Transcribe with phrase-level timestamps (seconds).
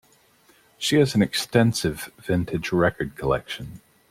[0.79, 3.81] She has an extensive vintage record collection.